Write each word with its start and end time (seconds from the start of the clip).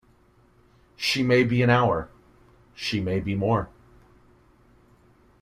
She 0.95 1.21
may 1.21 1.43
be 1.43 1.61
an 1.61 1.69
hour, 1.69 2.09
she 2.73 2.99
may 2.99 3.19
be 3.19 3.35
more. 3.35 3.69